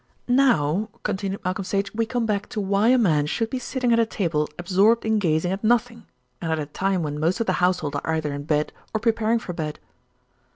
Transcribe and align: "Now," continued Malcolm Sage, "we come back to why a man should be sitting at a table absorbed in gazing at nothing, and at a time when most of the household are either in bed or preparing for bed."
"Now," 0.27 0.89
continued 1.03 1.43
Malcolm 1.45 1.63
Sage, 1.63 1.93
"we 1.93 2.07
come 2.07 2.25
back 2.25 2.49
to 2.49 2.59
why 2.59 2.87
a 2.87 2.97
man 2.97 3.27
should 3.27 3.51
be 3.51 3.59
sitting 3.59 3.93
at 3.93 3.99
a 3.99 4.05
table 4.07 4.49
absorbed 4.57 5.05
in 5.05 5.19
gazing 5.19 5.51
at 5.51 5.63
nothing, 5.63 6.07
and 6.41 6.51
at 6.51 6.57
a 6.57 6.65
time 6.65 7.03
when 7.03 7.19
most 7.19 7.39
of 7.39 7.45
the 7.45 7.53
household 7.61 7.95
are 7.95 8.13
either 8.15 8.33
in 8.33 8.45
bed 8.45 8.73
or 8.95 8.99
preparing 8.99 9.37
for 9.37 9.53
bed." 9.53 9.77